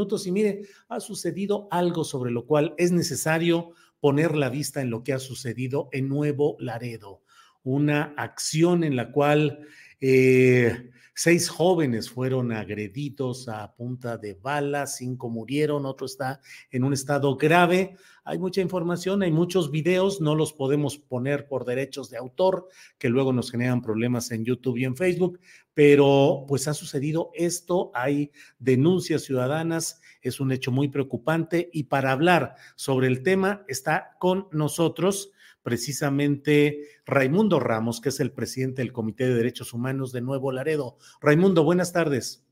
[0.00, 4.88] Minutos y mire, ha sucedido algo sobre lo cual es necesario poner la vista en
[4.88, 7.20] lo que ha sucedido en Nuevo Laredo.
[7.64, 9.66] Una acción en la cual
[10.00, 10.88] eh,
[11.22, 16.40] seis jóvenes fueron agredidos a punta de bala, cinco murieron, otro está
[16.70, 17.94] en un estado grave.
[18.24, 23.10] Hay mucha información, hay muchos videos, no los podemos poner por derechos de autor, que
[23.10, 25.38] luego nos generan problemas en YouTube y en Facebook,
[25.74, 32.12] pero pues ha sucedido esto, hay denuncias ciudadanas, es un hecho muy preocupante y para
[32.12, 38.92] hablar sobre el tema está con nosotros precisamente Raimundo Ramos, que es el presidente del
[38.92, 40.96] Comité de Derechos Humanos de Nuevo Laredo.
[41.20, 42.44] Raimundo, buenas tardes.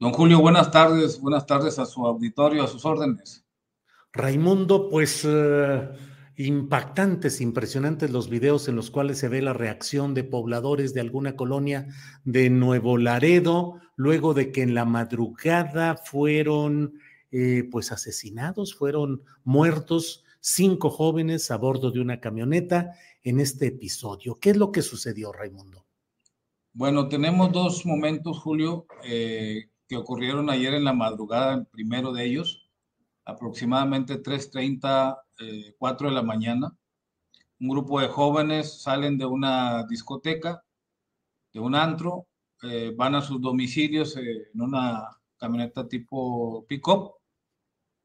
[0.00, 3.44] Don Julio, buenas tardes, buenas tardes a su auditorio, a sus órdenes.
[4.12, 5.88] Raimundo, pues uh,
[6.36, 11.34] impactantes, impresionantes los videos en los cuales se ve la reacción de pobladores de alguna
[11.34, 11.88] colonia
[12.24, 16.94] de Nuevo Laredo, luego de que en la madrugada fueron
[17.32, 24.38] eh, pues asesinados, fueron muertos cinco jóvenes a bordo de una camioneta en este episodio.
[24.40, 25.86] ¿Qué es lo que sucedió, Raimundo?
[26.72, 32.24] Bueno, tenemos dos momentos, Julio, eh, que ocurrieron ayer en la madrugada, el primero de
[32.24, 32.70] ellos,
[33.24, 35.16] aproximadamente 3.30,
[35.76, 36.76] 4 eh, de la mañana.
[37.60, 40.62] Un grupo de jóvenes salen de una discoteca,
[41.52, 42.26] de un antro,
[42.62, 47.17] eh, van a sus domicilios en una camioneta tipo pick-up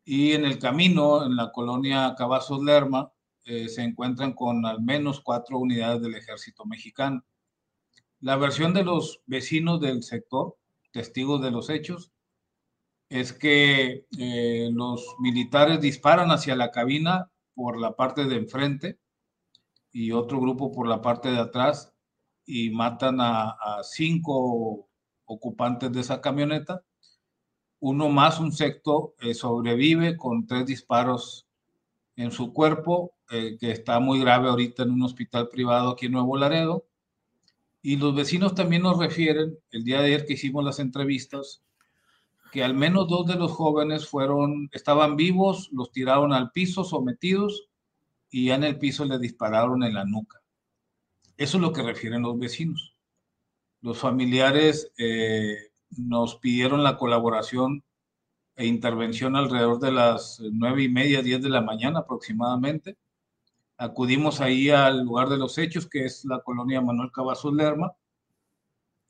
[0.06, 3.12] y en el camino, en la colonia Cavazos Lerma,
[3.46, 7.24] eh, se encuentran con al menos cuatro unidades del ejército mexicano.
[8.20, 10.58] La versión de los vecinos del sector,
[10.92, 12.12] testigos de los hechos,
[13.10, 19.00] es que eh, los militares disparan hacia la cabina por la parte de enfrente
[19.92, 21.94] y otro grupo por la parte de atrás
[22.46, 24.90] y matan a cinco
[25.26, 26.84] ocupantes de esa camioneta
[27.86, 31.46] uno más, un sexto, eh, sobrevive con tres disparos
[32.16, 36.14] en su cuerpo, eh, que está muy grave ahorita en un hospital privado aquí en
[36.14, 36.86] Nuevo Laredo.
[37.82, 41.62] Y los vecinos también nos refieren, el día de ayer que hicimos las entrevistas,
[42.54, 47.68] que al menos dos de los jóvenes fueron, estaban vivos, los tiraron al piso, sometidos,
[48.30, 50.42] y ya en el piso le dispararon en la nuca.
[51.36, 52.96] Eso es lo que refieren los vecinos.
[53.82, 57.84] Los familiares eh, nos pidieron la colaboración
[58.56, 62.98] e intervención alrededor de las nueve y media, diez de la mañana aproximadamente.
[63.78, 67.94] Acudimos ahí al lugar de los hechos, que es la colonia Manuel Cavazos Lerma,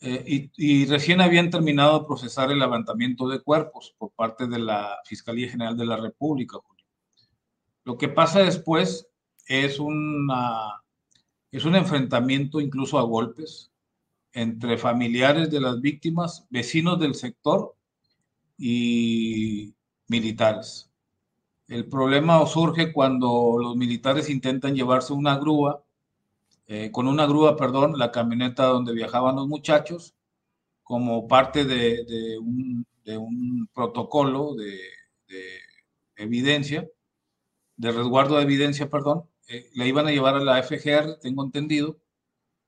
[0.06, 4.98] eh, y, recién habían terminado de procesar el levantamiento de cuerpos por parte de la
[5.06, 6.58] Fiscalía General de la República.
[7.86, 9.08] Lo que pasa después
[9.48, 10.82] es, una,
[11.52, 13.73] es un enfrentamiento incluso a golpes,
[14.34, 17.76] entre familiares de las víctimas, vecinos del sector
[18.58, 19.74] y
[20.08, 20.92] militares.
[21.68, 25.84] El problema surge cuando los militares intentan llevarse una grúa,
[26.68, 30.16] eh, con una grúa, perdón, la camioneta donde viajaban los muchachos,
[30.84, 34.80] como parte de, un, protocolo de,
[36.16, 36.88] evidencia,
[37.78, 39.24] de resguardo de evidencia, perdón.
[39.48, 42.00] Eh, le iban a llevar a la FGR, tengo entendido,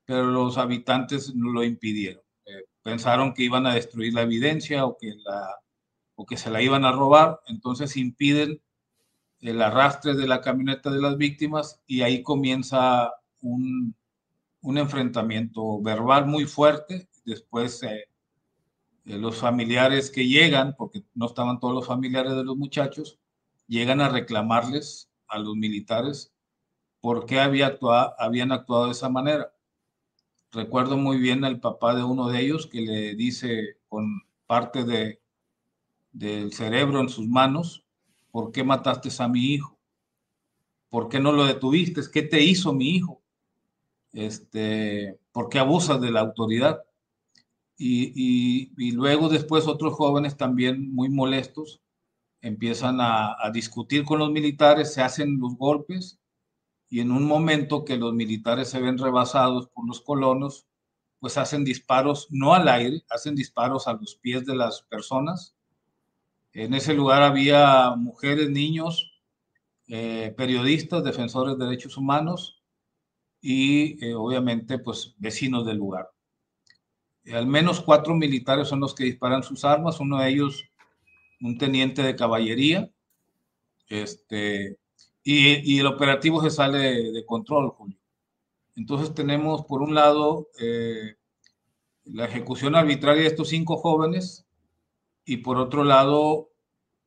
[0.06, 2.22] pero los habitantes lo impidieron.
[2.46, 5.56] Eh, pensaron que iban a destruir la evidencia o que, la,
[6.14, 8.62] o que se la iban a robar, entonces impiden
[9.40, 13.12] el arrastre de la camioneta de las víctimas y ahí comienza
[13.42, 13.94] un,
[14.62, 17.08] un enfrentamiento verbal muy fuerte.
[17.24, 18.06] Después eh,
[19.04, 23.18] eh, los familiares que llegan, porque no estaban todos los familiares de los muchachos,
[23.68, 26.32] llegan a reclamarles a los militares
[27.00, 27.78] por qué había
[28.18, 29.52] habían actuado de esa manera.
[30.56, 35.20] Recuerdo muy bien al papá de uno de ellos que le dice con parte de,
[36.12, 37.84] del cerebro en sus manos,
[38.30, 39.78] ¿por qué mataste a mi hijo?
[40.88, 42.00] ¿Por qué no lo detuviste?
[42.10, 43.20] ¿Qué te hizo mi hijo?
[44.14, 46.82] Este, ¿Por qué abusas de la autoridad?
[47.76, 51.82] Y, luego después otros jóvenes también muy molestos
[52.40, 56.18] empiezan a discutir con los militares, se hacen los golpes
[56.88, 60.66] y en un momento que los militares se ven rebasados por los colonos,
[61.18, 65.56] pues hacen disparos no al aire, hacen disparos a los pies de las personas.
[66.52, 69.12] En ese lugar había mujeres, niños,
[69.88, 72.62] eh, periodistas, defensores de derechos humanos
[73.40, 76.10] y eh, obviamente pues vecinos del lugar.
[77.32, 80.64] al menos cuatro militares son los que disparan sus armas, uno de ellos
[81.40, 82.90] un teniente de caballería,
[83.88, 84.78] este,
[85.28, 87.98] y, el operativo se sale de control, Julio.
[88.76, 91.16] Entonces tenemos, por un lado, eh,
[92.04, 94.46] la ejecución arbitraria de estos cinco jóvenes
[95.24, 96.52] y, por otro lado,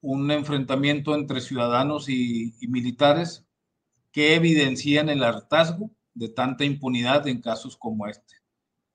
[0.02, 3.46] un enfrentamiento entre ciudadanos y, militares
[4.12, 8.36] que evidencian el hartazgo de tanta impunidad en casos como este.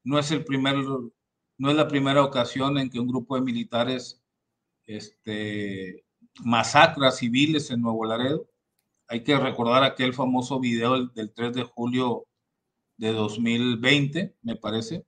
[0.02, 4.22] No es, el primer, no es la primera ocasión en que un grupo de militares
[4.86, 6.04] este,
[6.44, 8.50] masacra civiles en Nuevo Laredo
[9.08, 12.26] hay que recordar aquel famoso video del, 3 de julio
[12.96, 15.04] de 2020, me parece,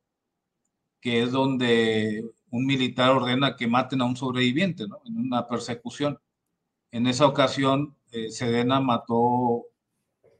[1.00, 5.00] que es donde un militar ordena que maten a un sobreviviente, ¿no?
[5.06, 6.18] En una persecución.
[6.90, 9.64] En esa ocasión, eh, Sedena mató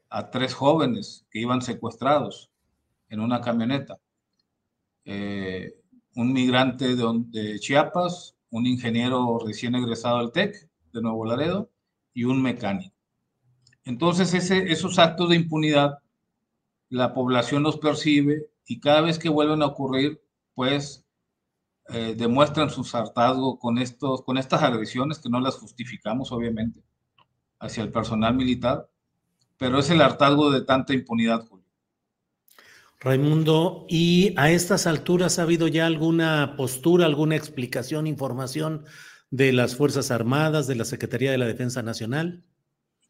[0.09, 2.51] a tres jóvenes que iban secuestrados
[3.09, 3.99] en una camioneta.
[5.05, 5.73] Eh,
[6.15, 11.69] un migrante de, de, Chiapas, un ingeniero recién egresado del TEC de Nuevo Laredo
[12.13, 12.96] y un mecánico.
[13.87, 15.99] Entonces, esos actos de impunidad,
[16.89, 20.21] la población los percibe y cada vez que vuelven a ocurrir,
[20.55, 21.05] pues
[21.87, 26.83] eh, demuestran su hartazgo con, estos, con estas agresiones, que no las justificamos, obviamente,
[27.59, 28.89] hacia el personal militar,
[29.57, 31.65] pero es el hartazgo de tanta impunidad, Julio.
[32.99, 38.83] Raimundo, ¿y a estas alturas ha habido ya alguna postura, alguna explicación, información
[39.31, 42.43] de las Fuerzas Armadas, de la Secretaría de la Defensa Nacional?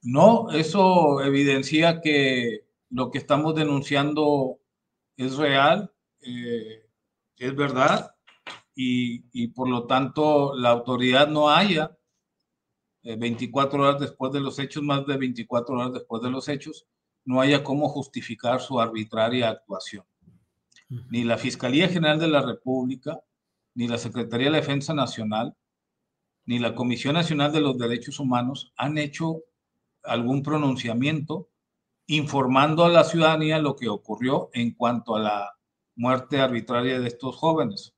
[0.09, 4.57] No, eso evidencia que lo que estamos denunciando
[5.17, 6.85] es real, eh,
[7.35, 8.15] es verdad,
[8.73, 11.97] y, por lo tanto la autoridad no haya
[13.03, 16.87] 24 eh, horas después de los hechos, más de 24 horas después de los hechos,
[17.25, 20.05] no haya cómo justificar su arbitraria actuación.
[21.09, 23.19] Ni la Fiscalía General de la República,
[23.73, 25.53] ni la Secretaría de la Defensa Nacional,
[26.45, 29.43] ni la Comisión Nacional de los Derechos Humanos han hecho
[30.07, 31.49] algún pronunciamiento
[32.07, 35.57] informando a la ciudadanía lo que ocurrió en cuanto a la
[35.95, 37.93] muerte arbitraria de estos jóvenes.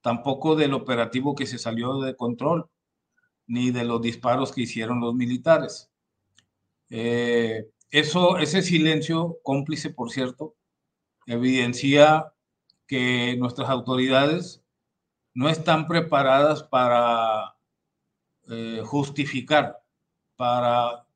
[0.00, 2.70] Tampoco del operativo que se salió de control,
[3.46, 5.90] ni de los disparos que hicieron los militares.
[6.90, 10.54] Eh, eso, ese silencio cómplice, por cierto,
[11.26, 12.32] evidencia
[12.86, 14.62] que nuestras autoridades
[15.34, 17.56] no están preparadas para
[18.48, 19.82] eh, justificar,
[20.36, 21.07] para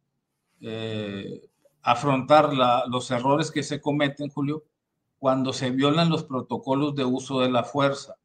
[0.62, 1.50] eh,
[1.82, 2.54] afrontar
[2.88, 4.64] los errores que se cometen, Julio,
[5.18, 8.16] cuando se violan los protocolos de uso de la fuerza.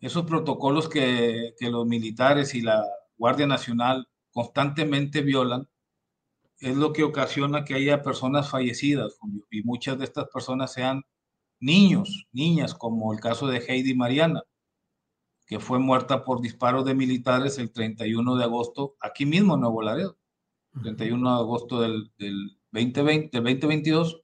[0.00, 2.84] Esos protocolos que, los militares y la
[3.16, 5.68] Guardia Nacional constantemente violan,
[6.58, 11.02] es lo que ocasiona que haya personas fallecidas, Julio, y muchas de estas personas sean
[11.58, 14.44] niños, niñas, como el caso de Heidi Mariana,
[15.46, 19.82] que fue muerta por disparos de militares el 31 de agosto aquí mismo en Nuevo
[19.82, 20.16] Laredo.
[20.80, 22.10] 31 de agosto del,
[22.72, 24.22] 2020, 2022,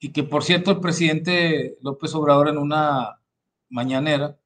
[0.00, 3.20] y que por cierto el presidente López Obrador en una
[3.68, 4.38] mañanera,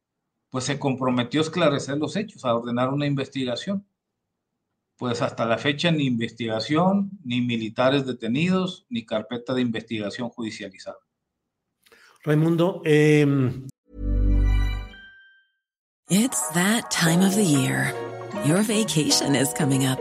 [0.51, 3.87] pues se comprometió a esclarecer los hechos, a ordenar una investigación.
[4.97, 10.99] Pues hasta la fecha ni investigación, ni militares detenidos, ni carpeta de investigación judicializada.
[12.25, 13.27] Raimundo, eh...
[16.11, 17.95] It's that time of the year.
[18.45, 20.01] Your vacation is coming up.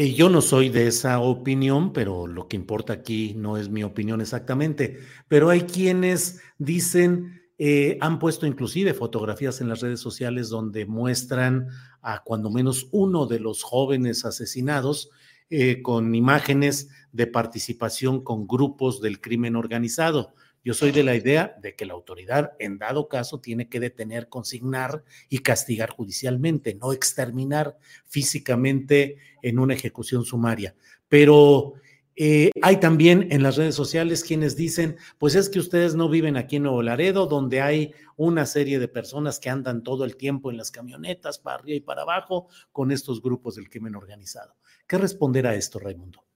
[0.00, 3.84] Eh, yo no soy de esa opinión, pero lo que importa aquí no es mi
[3.84, 5.00] opinión exactamente.
[5.28, 11.68] Pero hay quienes dicen, eh, han puesto inclusive fotografías en las redes sociales donde muestran
[12.00, 15.10] a cuando menos uno de los jóvenes asesinados
[15.50, 20.32] eh, con imágenes de participación con grupos del crimen organizado.
[20.62, 24.28] Yo soy de la idea de que la autoridad, en dado caso, tiene que detener,
[24.28, 30.74] consignar y castigar judicialmente, no exterminar físicamente en una ejecución sumaria.
[31.08, 31.74] Pero
[32.22, 36.36] eh, hay también en las redes sociales quienes dicen, pues es que ustedes no viven
[36.36, 40.50] aquí en Nuevo Laredo, donde hay una serie de personas que andan todo el tiempo
[40.50, 44.54] en las camionetas, para arriba y para abajo, con estos grupos del crimen organizado.
[44.86, 46.29] ¿Qué responder a esto, Raimundo?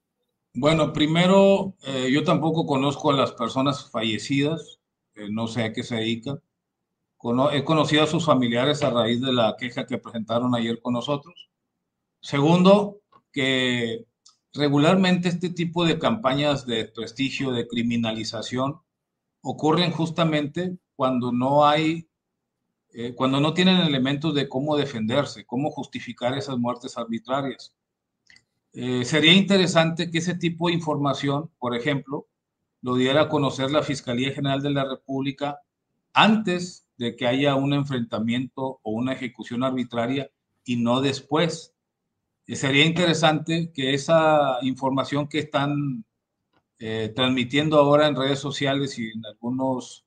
[0.57, 4.79] Bueno, primero, eh, yo tampoco conozco a las personas fallecidas,
[5.17, 6.41] eh, no sé a qué se dedican.
[7.53, 11.51] he conocido a sus familiares a raíz de la queja que presentaron ayer con nosotros.
[12.21, 13.01] Segundo,
[13.33, 14.07] que
[14.55, 18.81] regularmente este tipo de campañas de prestigio, de criminalización,
[19.43, 22.09] ocurren justamente cuando no hay,
[22.91, 27.75] eh, cuando no tienen elementos de cómo defenderse, cómo justificar esas muertes arbitrarias.
[28.77, 32.27] Eh, sería interesante que ese tipo de información, por ejemplo,
[32.83, 35.61] lo diera a conocer la Fiscalía General de la República
[36.13, 40.31] antes de que haya un enfrentamiento o una ejecución arbitraria
[40.65, 41.73] y no después.
[42.47, 46.05] Eh, sería interesante que esa información que están
[46.81, 50.05] eh, transmitiendo ahora en redes sociales y en algunos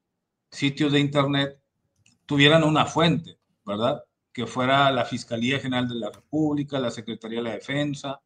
[0.51, 1.61] sitios de Internet
[2.25, 4.03] tuvieran una fuente, ¿verdad?
[4.33, 8.21] Que fuera la Fiscalía General de la República, la Secretaría de la Defensa,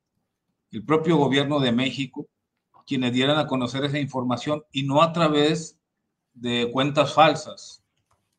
[0.72, 2.28] el propio gobierno de México,
[2.86, 5.80] quienes dieran a conocer esa información y no a través
[6.34, 7.84] de cuentas falsas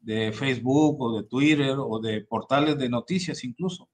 [0.01, 3.89] de Facebook o de Twitter o de portales de noticias incluso.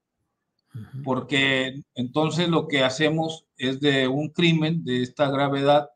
[1.02, 5.90] Porque entonces lo que hacemos es de un crimen de esta gravedad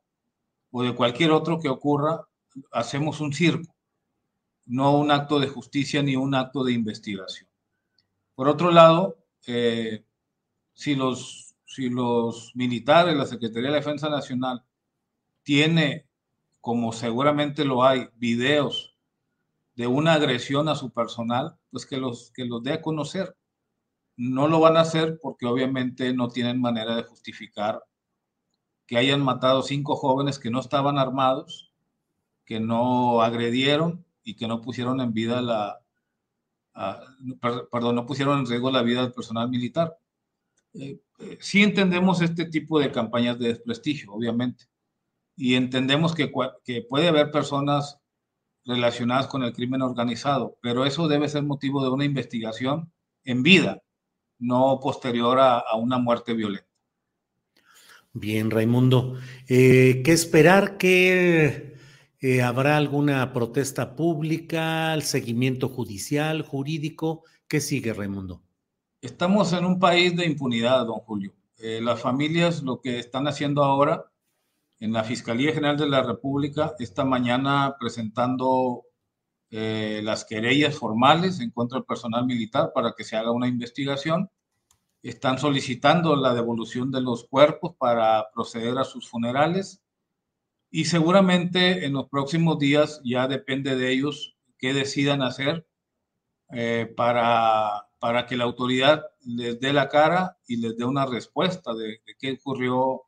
[0.71, 2.27] o de cualquier otro que ocurra,
[2.71, 3.75] hacemos un circo,
[4.65, 7.49] no un acto de justicia ni un acto de investigación.
[8.35, 10.05] Por otro lado, eh,
[10.73, 11.42] si los
[11.73, 14.63] si los militares, la Secretaría de Defensa Nacional,
[15.43, 16.07] tiene,
[16.61, 18.95] como seguramente lo hay, videos
[19.75, 23.37] de una agresión a su personal, pues que los, que los dé a conocer.
[24.17, 27.83] No lo van a hacer porque obviamente no tienen manera de justificar
[28.87, 31.73] que hayan matado cinco jóvenes que no estaban armados,
[32.45, 35.81] que no agredieron y que no pusieron en vida la,
[37.71, 39.97] perdón, no pusieron en riesgo la vida del personal militar.
[40.75, 41.01] Eh,
[41.41, 44.65] sí entendemos este tipo de campañas de desprestigio, obviamente,
[45.37, 46.31] y entendemos que,
[46.89, 47.99] puede haber personas
[48.65, 52.93] relacionadas con el crimen organizado, pero eso debe ser motivo de una investigación
[53.25, 53.83] en vida,
[54.39, 56.69] no posterior a, una muerte violenta.
[58.15, 59.19] Bien, Raimundo.
[59.49, 60.77] Eh, ¿Qué esperar?
[60.77, 61.77] ¿Que
[62.21, 67.25] eh, habrá alguna protesta pública, el seguimiento judicial, jurídico?
[67.49, 68.43] ¿Qué sigue, Raimundo?
[69.03, 71.35] Estamos en un país de impunidad, don Julio.
[71.59, 74.13] Eh, las familias lo que están haciendo ahora
[74.79, 78.85] en la Fiscalía General de la República, esta mañana presentando
[79.51, 84.31] eh, las querellas formales en contra del personal militar para que se haga una investigación.
[85.03, 89.83] Están solicitando la devolución de los cuerpos para proceder a sus funerales
[90.71, 95.67] y seguramente en los próximos días ya depende de ellos qué decidan hacer
[96.51, 101.73] eh, para para que la autoridad les dé la cara y les dé una respuesta
[101.73, 103.03] de, qué ocurrió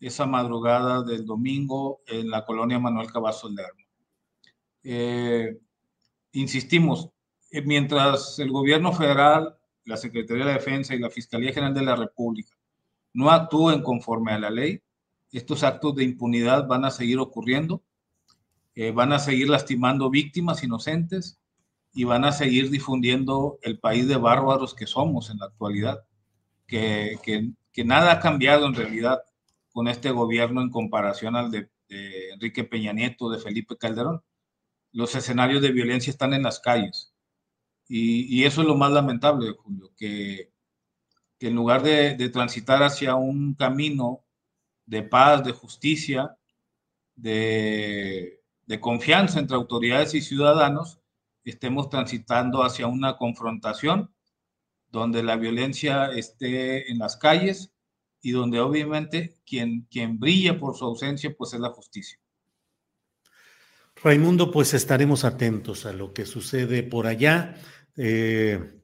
[0.00, 3.84] esa madrugada del domingo en la colonia Manuel Cavazos Lerma.
[4.82, 5.60] Eh,
[6.32, 7.10] insistimos,
[7.52, 11.94] eh, mientras el gobierno federal, la Secretaría de Defensa y la Fiscalía General de la
[11.94, 12.58] República
[13.12, 14.82] no actúen conforme a la ley,
[15.30, 17.84] estos actos de impunidad van a seguir ocurriendo,
[18.74, 21.38] eh, van a seguir lastimando víctimas inocentes
[21.92, 26.04] y van a seguir difundiendo el país de bárbaros que somos en la actualidad,
[26.66, 29.22] que, que, nada ha cambiado en realidad
[29.72, 34.22] con este gobierno en comparación al de, Enrique Peña Nieto, de Felipe Calderón.
[34.92, 37.12] Los escenarios de violencia están en las calles.
[37.86, 40.50] Y, y eso es lo más lamentable, Julio, que,
[41.38, 44.24] que en lugar de, de, transitar hacia un camino
[44.86, 46.38] de paz, de justicia,
[47.14, 51.01] de, de confianza entre autoridades y ciudadanos,
[51.44, 54.14] estemos transitando hacia una confrontación
[54.90, 57.72] donde la violencia esté en las calles
[58.20, 62.18] y donde obviamente quien, quien brilla por su ausencia pues es la justicia.
[64.02, 67.54] Raimundo, pues estaremos atentos a lo que sucede por allá.
[67.96, 68.80] Eh,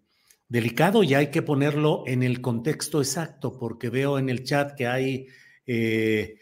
[0.49, 4.87] delicado y hay que ponerlo en el contexto exacto, porque veo en el chat que
[4.87, 5.27] hay,
[5.67, 6.37] eh,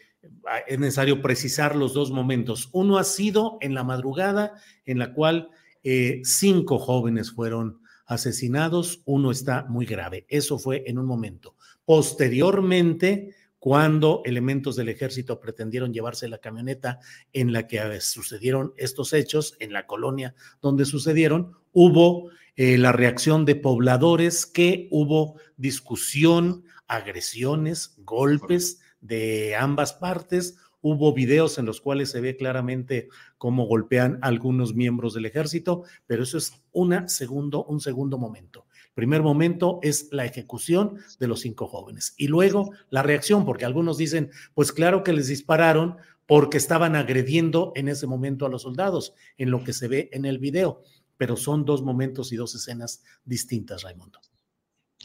[0.67, 2.69] es necesario precisar los dos momentos.
[2.71, 4.53] Uno ha sido en la madrugada
[4.85, 5.49] en la cual
[5.89, 10.25] eh, cinco jóvenes fueron asesinados, uno está muy grave.
[10.27, 11.55] Eso fue en un momento.
[11.85, 16.99] Posteriormente, cuando elementos del ejército pretendieron llevarse la camioneta
[17.31, 23.45] en la que sucedieron estos hechos, en la colonia donde sucedieron, hubo eh, la reacción
[23.45, 30.57] de pobladores, que hubo discusión, agresiones, golpes de ambas partes,
[30.89, 36.23] Hubo videos en los cuales se ve claramente cómo golpean algunos miembros del ejército, pero
[36.23, 38.67] eso es una segundo, un segundo momento.
[38.85, 43.65] El primer momento es la ejecución de los cinco jóvenes y luego la reacción, porque
[43.65, 48.61] algunos dicen, pues claro que les dispararon porque estaban agrediendo en ese momento a los
[48.61, 50.83] soldados, en lo que se ve en el video,
[51.17, 54.21] pero son dos momentos y dos escenas distintas, Raimundo.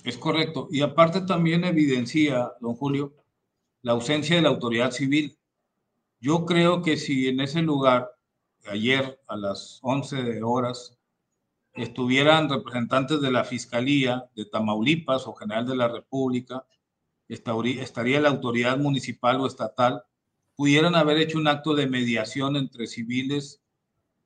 [0.05, 0.69] Es correcto.
[0.71, 3.17] Y aparte también evidencia, don Julio,
[3.83, 5.37] la ausencia de la autoridad civil.
[6.23, 8.13] Yo creo que si en ese lugar,
[8.67, 10.97] ayer a las 11 horas,
[11.75, 16.65] estuvieran representantes de la Fiscalía de Tamaulipas o General de la República,
[17.27, 20.05] estaría la autoridad municipal o estatal,
[20.55, 23.61] pudieran haber hecho un acto de mediación entre civiles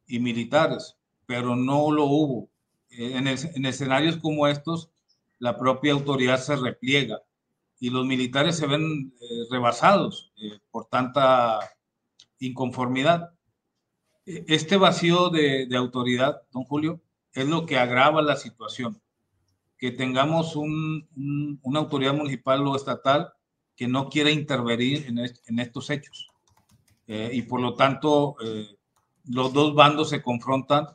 [0.06, 2.50] y militares, pero no lo hubo.
[2.90, 3.26] En,
[3.64, 4.90] escenarios como estos,
[5.38, 7.22] la propia autoridad se repliega
[7.80, 11.60] y los militares se ven eh, rebasados eh, por tanta
[12.38, 13.32] inconformidad.
[14.24, 17.00] E, este vacío de, autoridad, don Julio,
[17.32, 19.00] es lo que agrava la situación.
[19.78, 23.32] Que tengamos una autoridad municipal o estatal
[23.76, 26.30] que no quiera intervenir en, estos hechos.
[27.06, 28.66] Eh, y por lo tanto, eh,
[29.26, 30.86] los dos bandos se confrontan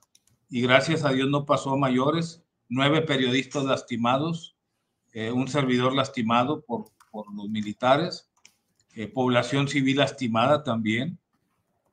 [0.50, 2.44] y gracias a Dios no pasó a mayores.
[2.70, 4.56] Nueve periodistas lastimados,
[5.14, 8.30] eh, un servidor lastimado por, por los militares,
[9.14, 11.21] población civil lastimada también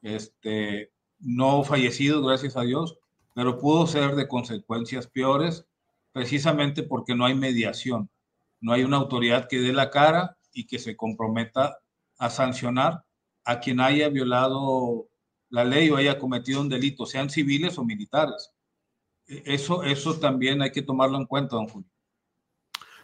[0.03, 2.99] este, no fallecido, gracias a Dios,
[3.35, 5.65] pero pudo ser de consecuencias peores
[6.13, 8.11] precisamente porque no hay mediación,
[8.61, 11.79] no hay una autoridad que dé la cara y que se comprometa
[12.19, 13.05] a sancionar
[13.45, 15.09] a quien haya violado
[15.51, 18.51] la ley o haya cometido un delito, sean civiles o militares.
[19.27, 21.89] E, eso, eso también hay que tomarlo en cuenta, don Julio.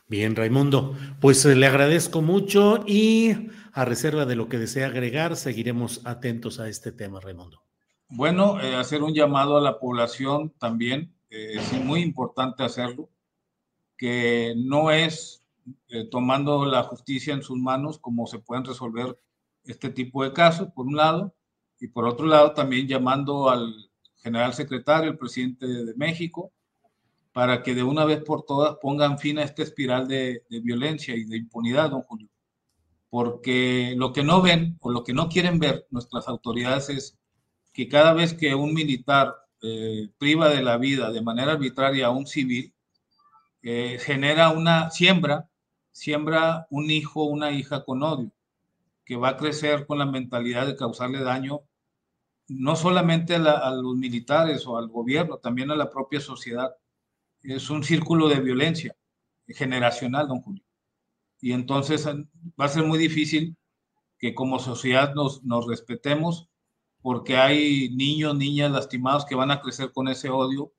[0.06, 5.36] Bien, Raimundo, pues eh, le agradezco mucho y a reserva de lo que desea agregar,
[5.36, 7.62] seguiremos atentos a este tema, Raimundo.
[8.08, 13.10] Bueno, eh, hacer un llamado a la población también, eh, es muy importante hacerlo,
[13.96, 15.40] que no es
[16.10, 19.18] tomando la justicia en sus manos como se pueden resolver
[19.64, 21.34] este tipo de casos, por un lado,
[21.80, 26.52] y por otro lado también llamando al general secretario, el presidente de México,
[27.32, 31.24] para que de una vez por todas pongan fin a esta espiral de, violencia y
[31.24, 32.28] de impunidad, don Julio.
[33.14, 37.16] Porque lo que no ven o lo que no quieren ver nuestras autoridades es
[37.72, 42.10] que cada vez que un militar eh, priva de la vida de manera arbitraria a
[42.10, 42.74] un civil,
[43.62, 45.48] eh, genera una siembra,
[45.92, 48.32] siembra un hijo, una hija con odio,
[49.04, 51.60] que va a crecer con la mentalidad de causarle daño
[52.48, 56.74] no solamente a los militares o al gobierno, también a la propia sociedad
[57.44, 58.96] es un círculo de violencia
[59.46, 60.64] generacional, don Julio.
[61.44, 63.54] Y entonces va a ser muy difícil
[64.18, 66.48] que como sociedad nos, nos respetemos
[67.02, 70.72] porque hay niños, niñas lastimados que van a crecer con ese odio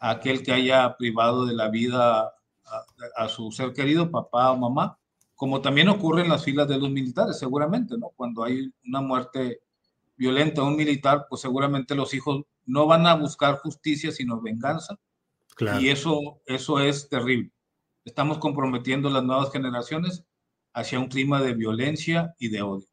[0.00, 2.32] a aquel que haya privado de la vida a,
[3.14, 4.98] a, su ser querido, papá o mamá,
[5.36, 8.08] como también ocurre en las filas de los militares, seguramente, ¿no?
[8.16, 9.60] Cuando hay una muerte
[10.16, 14.98] violenta a un militar, pues seguramente los hijos no van a buscar justicia, sino venganza,
[15.80, 17.51] y eso, eso es terrible.
[18.04, 20.24] Estamos comprometiendo las nuevas generaciones
[20.74, 22.86] hacia un clima de violencia y de odio.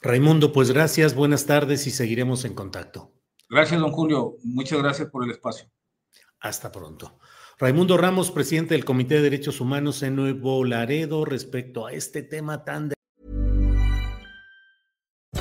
[0.00, 3.12] Raimundo, pues gracias, buenas tardes y seguiremos en contacto.
[3.48, 4.36] Gracias, don Julio.
[4.42, 5.70] Muchas gracias por el espacio.
[6.40, 7.18] Hasta pronto.
[7.58, 12.64] Raimundo Ramos, presidente del Comité de Derechos Humanos en Nuevo Laredo, respecto a este tema
[12.64, 12.88] tan